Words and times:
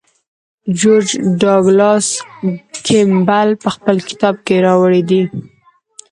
جورج 0.79 1.07
ډاګلاس 1.41 2.07
کیمبل 2.87 3.49
په 3.63 3.69
خپل 3.75 3.95
کتاب 4.09 4.35
کې 4.45 4.55
راوړی 4.65 5.01
دی. 5.09 5.21